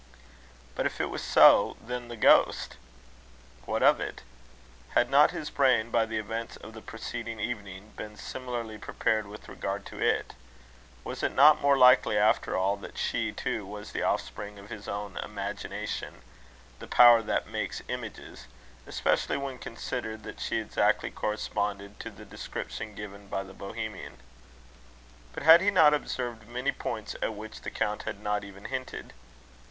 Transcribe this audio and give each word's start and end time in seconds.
But 0.73 0.87
if 0.87 0.99
it 0.99 1.11
was 1.11 1.21
so, 1.21 1.77
then 1.79 2.07
the 2.07 2.15
ghost? 2.17 2.75
what 3.65 3.83
of 3.83 3.99
it? 3.99 4.23
Had 4.95 5.11
not 5.11 5.29
his 5.29 5.51
brain, 5.51 5.91
by 5.91 6.07
the 6.07 6.17
events 6.17 6.55
of 6.57 6.73
the 6.73 6.81
preceding 6.81 7.39
evening, 7.39 7.91
been 7.95 8.17
similarly 8.17 8.79
prepared 8.79 9.27
with 9.27 9.47
regard 9.47 9.85
to 9.85 9.99
it? 10.01 10.33
Was 11.03 11.21
it 11.21 11.33
not 11.35 11.61
more 11.61 11.77
likely, 11.77 12.17
after 12.17 12.57
all, 12.57 12.77
that 12.77 12.97
she 12.97 13.31
too 13.31 13.63
was 13.63 13.91
the 13.91 14.01
offspring 14.01 14.57
of 14.57 14.71
his 14.71 14.87
own 14.87 15.17
imagination 15.17 16.23
the 16.79 16.87
power 16.87 17.21
that 17.21 17.45
makes 17.47 17.83
images 17.87 18.47
especially 18.87 19.37
when 19.37 19.59
considered, 19.59 20.23
that 20.23 20.39
she 20.39 20.57
exactly 20.57 21.11
corresponded 21.11 21.99
to 21.99 22.09
the 22.09 22.25
description 22.25 22.95
given 22.95 23.27
by 23.27 23.43
the 23.43 23.53
Bohemian? 23.53 24.17
But 25.31 25.43
had 25.43 25.61
he 25.61 25.69
not 25.69 25.93
observed 25.93 26.47
many 26.47 26.71
points 26.71 27.15
at 27.21 27.35
which 27.35 27.61
the 27.61 27.69
Count 27.69 28.01
had 28.01 28.19
not 28.19 28.43
even 28.43 28.65
hinted? 28.65 29.13